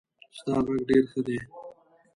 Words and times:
ستا 0.37 0.55
غږ 0.65 0.79
ډېر 0.89 1.03
ښه 1.11 1.21
دی. 1.27 1.37